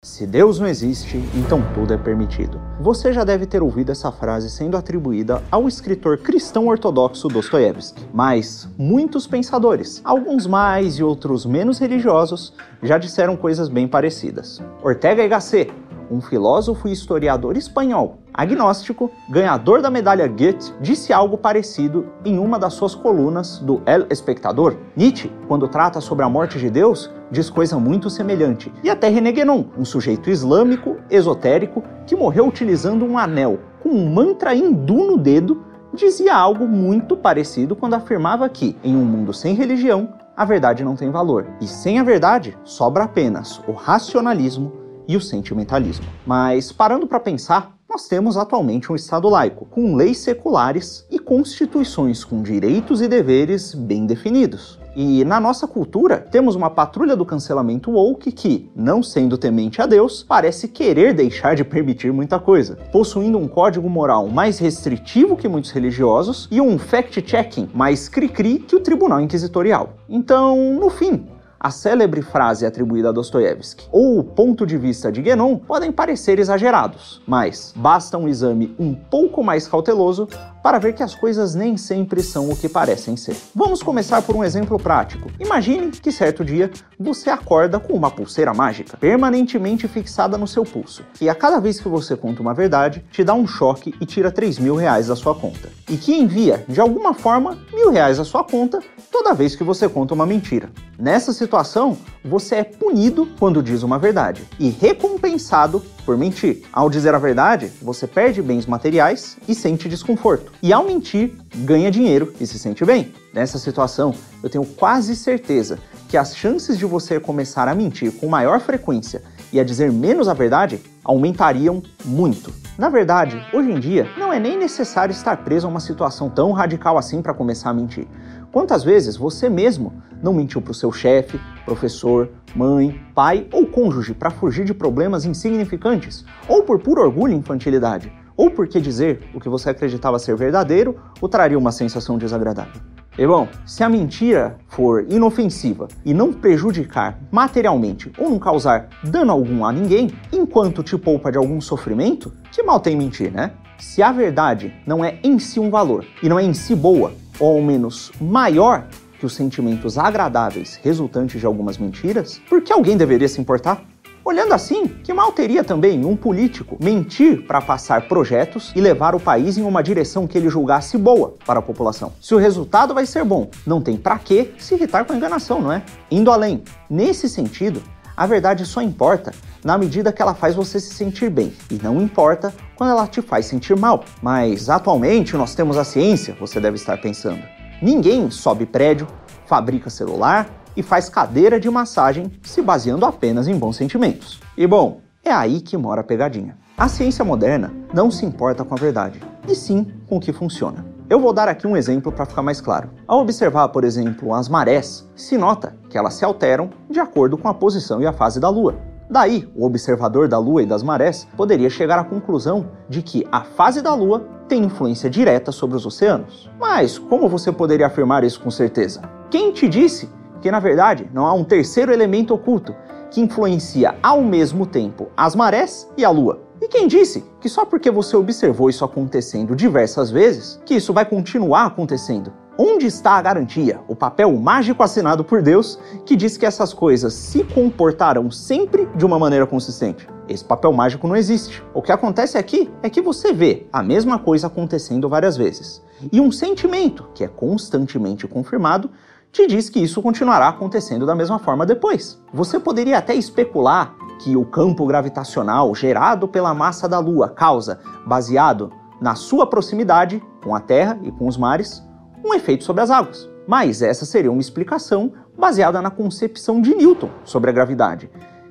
[0.00, 2.60] Se Deus não existe, então tudo é permitido.
[2.80, 8.06] Você já deve ter ouvido essa frase sendo atribuída ao escritor cristão ortodoxo Dostoiévski.
[8.14, 14.62] Mas muitos pensadores, alguns mais e outros menos religiosos, já disseram coisas bem parecidas.
[14.84, 15.72] Ortega y Gasset,
[16.08, 22.56] um filósofo e historiador espanhol, agnóstico, ganhador da medalha Goethe, disse algo parecido em uma
[22.56, 24.76] das suas colunas do El Espectador.
[24.96, 28.72] Nietzsche, quando trata sobre a morte de Deus, diz coisa muito semelhante.
[28.84, 34.08] E até René Guénon, um sujeito islâmico, esotérico, que morreu utilizando um anel com um
[34.08, 39.52] mantra hindu no dedo, dizia algo muito parecido quando afirmava que, em um mundo sem
[39.54, 41.44] religião, a verdade não tem valor.
[41.60, 44.72] E sem a verdade, sobra apenas o racionalismo
[45.08, 46.06] e o sentimentalismo.
[46.24, 52.22] Mas parando para pensar, nós temos atualmente um Estado laico, com leis seculares e constituições
[52.22, 54.78] com direitos e deveres bem definidos.
[54.94, 59.86] E na nossa cultura, temos uma patrulha do cancelamento woke que, não sendo temente a
[59.86, 65.48] Deus, parece querer deixar de permitir muita coisa, possuindo um código moral mais restritivo que
[65.48, 69.94] muitos religiosos e um fact-checking mais cri-cri que o tribunal inquisitorial.
[70.08, 71.26] Então, no fim,
[71.60, 76.38] a célebre frase atribuída a Dostoiévski ou o ponto de vista de Guénon podem parecer
[76.38, 80.28] exagerados, mas basta um exame um pouco mais cauteloso
[80.62, 83.36] para ver que as coisas nem sempre são o que parecem ser.
[83.54, 85.30] Vamos começar por um exemplo prático.
[85.38, 91.02] Imagine que certo dia você acorda com uma pulseira mágica permanentemente fixada no seu pulso,
[91.20, 94.30] e a cada vez que você conta uma verdade, te dá um choque e tira
[94.30, 98.24] 3 mil reais da sua conta, e que envia, de alguma forma, mil reais à
[98.24, 100.70] sua conta toda vez que você conta uma mentira.
[100.98, 106.62] Nessa situação, você é punido quando diz uma verdade e recompensado por mentir.
[106.72, 110.50] Ao dizer a verdade, você perde bens materiais e sente desconforto.
[110.62, 113.12] E ao mentir, ganha dinheiro e se sente bem.
[113.30, 118.26] Nessa situação, eu tenho quase certeza que as chances de você começar a mentir com
[118.26, 122.52] maior frequência e a dizer menos a verdade aumentariam muito.
[122.78, 126.52] Na verdade, hoje em dia, não é nem necessário estar preso a uma situação tão
[126.52, 128.06] radical assim para começar a mentir.
[128.52, 129.92] Quantas vezes você mesmo
[130.22, 135.24] não mentiu para o seu chefe, professor, mãe, pai ou cônjuge para fugir de problemas
[135.24, 136.24] insignificantes?
[136.48, 138.12] Ou por puro orgulho e infantilidade?
[138.36, 142.80] Ou porque dizer o que você acreditava ser verdadeiro o traria uma sensação desagradável?
[143.26, 149.64] Bom, se a mentira for inofensiva e não prejudicar materialmente ou não causar dano algum
[149.64, 153.52] a ninguém, enquanto te poupa de algum sofrimento, que mal tem mentir, né?
[153.78, 157.12] Se a verdade não é em si um valor e não é em si boa,
[157.38, 158.86] ou ao menos maior
[159.18, 163.82] que os sentimentos agradáveis resultantes de algumas mentiras, por que alguém deveria se importar?
[164.28, 169.20] Olhando assim, que mal teria também um político mentir para passar projetos e levar o
[169.20, 172.12] país em uma direção que ele julgasse boa para a população?
[172.20, 175.62] Se o resultado vai ser bom, não tem para que se irritar com a enganação,
[175.62, 175.82] não é?
[176.10, 177.82] Indo além, nesse sentido,
[178.14, 179.32] a verdade só importa
[179.64, 183.22] na medida que ela faz você se sentir bem e não importa quando ela te
[183.22, 184.04] faz sentir mal.
[184.20, 187.42] Mas atualmente nós temos a ciência, você deve estar pensando.
[187.80, 189.08] Ninguém sobe prédio,
[189.46, 194.40] fabrica celular e faz cadeira de massagem se baseando apenas em bons sentimentos.
[194.56, 196.56] E bom, é aí que mora a pegadinha.
[196.76, 200.86] A ciência moderna não se importa com a verdade, e sim com o que funciona.
[201.10, 202.90] Eu vou dar aqui um exemplo para ficar mais claro.
[203.08, 207.48] Ao observar, por exemplo, as marés, se nota que elas se alteram de acordo com
[207.48, 208.76] a posição e a fase da Lua.
[209.10, 213.40] Daí, o observador da Lua e das marés poderia chegar à conclusão de que a
[213.42, 216.48] fase da Lua tem influência direta sobre os oceanos.
[216.56, 219.02] Mas como você poderia afirmar isso com certeza?
[219.28, 220.08] Quem te disse
[220.40, 222.74] que, na verdade, não há um terceiro elemento oculto
[223.10, 226.42] que influencia ao mesmo tempo as marés e a Lua?
[226.60, 231.04] E quem disse que só porque você observou isso acontecendo diversas vezes, que isso vai
[231.04, 232.32] continuar acontecendo?
[232.60, 237.14] Onde está a garantia, o papel mágico assinado por Deus que diz que essas coisas
[237.14, 240.08] se comportarão sempre de uma maneira consistente?
[240.28, 241.62] Esse papel mágico não existe.
[241.72, 245.80] O que acontece aqui é que você vê a mesma coisa acontecendo várias vezes.
[246.12, 248.90] E um sentimento, que é constantemente confirmado,
[249.32, 252.20] te diz que isso continuará acontecendo da mesma forma depois.
[252.32, 258.72] Você poderia até especular que o campo gravitacional gerado pela massa da Lua causa, baseado
[259.00, 261.82] na sua proximidade com a Terra e com os mares,
[262.24, 263.28] um efeito sobre as águas.
[263.46, 268.10] Mas essa seria uma explicação baseada na concepção de Newton sobre a gravidade,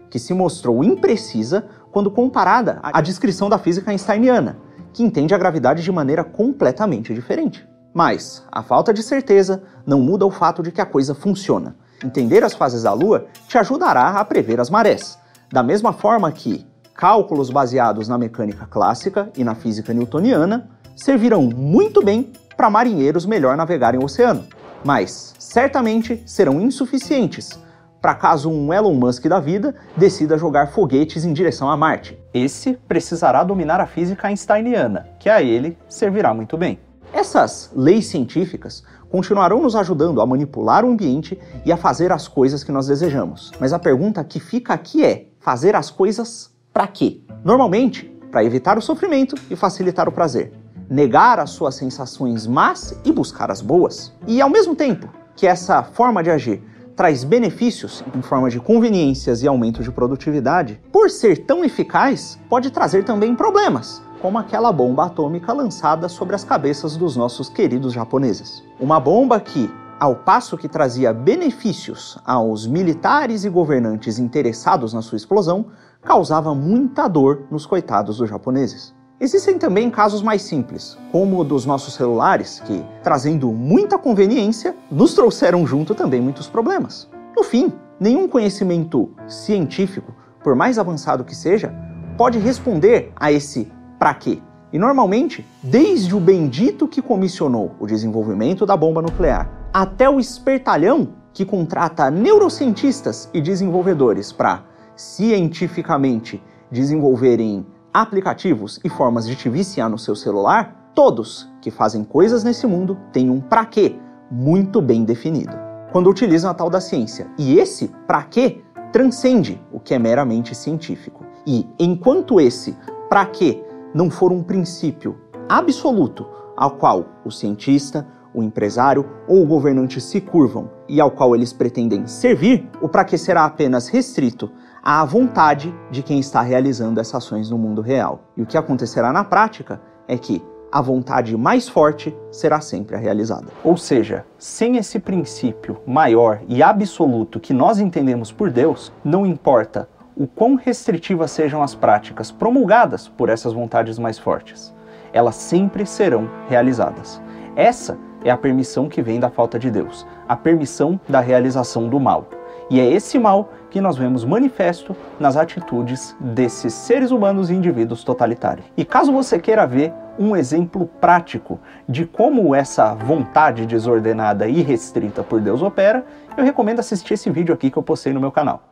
[0.09, 4.57] que se mostrou imprecisa quando comparada à descrição da física einsteiniana,
[4.93, 7.67] que entende a gravidade de maneira completamente diferente.
[7.93, 11.75] Mas a falta de certeza não muda o fato de que a coisa funciona.
[12.03, 15.17] Entender as fases da Lua te ajudará a prever as marés,
[15.51, 22.03] da mesma forma que cálculos baseados na mecânica clássica e na física newtoniana servirão muito
[22.03, 24.45] bem para marinheiros melhor navegarem o oceano,
[24.83, 27.59] mas certamente serão insuficientes
[28.01, 32.17] para caso um Elon Musk da vida decida jogar foguetes em direção a Marte.
[32.33, 36.79] Esse precisará dominar a física einsteiniana, que a ele servirá muito bem.
[37.13, 42.63] Essas leis científicas continuarão nos ajudando a manipular o ambiente e a fazer as coisas
[42.63, 43.51] que nós desejamos.
[43.59, 47.21] Mas a pergunta que fica aqui é: fazer as coisas para quê?
[47.43, 50.53] Normalmente, para evitar o sofrimento e facilitar o prazer.
[50.89, 54.13] Negar as suas sensações más e buscar as boas.
[54.25, 56.61] E ao mesmo tempo que essa forma de agir
[56.95, 62.71] traz benefícios em forma de conveniências e aumento de produtividade, por ser tão eficaz, pode
[62.71, 68.63] trazer também problemas, como aquela bomba atômica lançada sobre as cabeças dos nossos queridos japoneses.
[68.79, 75.17] Uma bomba que, ao passo que trazia benefícios aos militares e governantes interessados na sua
[75.17, 75.67] explosão,
[76.01, 78.95] causava muita dor nos coitados dos japoneses.
[79.19, 85.15] Existem também casos mais simples, como o dos nossos celulares, que, trazendo muita conveniência, nos
[85.15, 87.09] trouxeram junto também muitos problemas.
[87.35, 90.13] No fim, nenhum conhecimento científico,
[90.43, 91.73] por mais avançado que seja,
[92.15, 94.41] pode responder a esse para quê.
[94.71, 101.09] E normalmente, desde o bendito que comissionou o desenvolvimento da bomba nuclear, até o espertalhão
[101.33, 104.63] que contrata neurocientistas e desenvolvedores para
[104.95, 112.43] cientificamente desenvolverem aplicativos e formas de te viciar no seu celular, todos que fazem coisas
[112.43, 113.95] nesse mundo têm um para quê
[114.29, 115.55] muito bem definido.
[115.91, 117.27] Quando utilizam a tal da ciência.
[117.37, 118.61] E esse para quê
[118.91, 121.23] transcende o que é meramente científico.
[121.45, 122.75] E enquanto esse
[123.09, 125.17] para quê não for um princípio
[125.49, 126.25] absoluto
[126.55, 131.53] ao qual o cientista, o empresário ou o governante se curvam e ao qual eles
[131.53, 134.51] pretendem servir, o para que será apenas restrito
[134.83, 138.21] à vontade de quem está realizando essas ações no mundo real.
[138.35, 140.41] E o que acontecerá na prática é que
[140.71, 143.47] a vontade mais forte será sempre a realizada.
[143.63, 149.89] Ou seja, sem esse princípio maior e absoluto que nós entendemos por Deus, não importa
[150.19, 154.73] o quão restritivas sejam as práticas promulgadas por essas vontades mais fortes,
[155.13, 157.21] elas sempre serão realizadas.
[157.55, 161.99] Essa é a permissão que vem da falta de Deus, a permissão da realização do
[161.99, 162.27] mal.
[162.69, 168.03] E é esse mal que nós vemos manifesto nas atitudes desses seres humanos e indivíduos
[168.03, 168.65] totalitários.
[168.75, 175.23] E caso você queira ver um exemplo prático de como essa vontade desordenada e restrita
[175.23, 176.03] por Deus opera,
[176.35, 178.66] eu recomendo assistir esse vídeo aqui que eu postei no meu canal.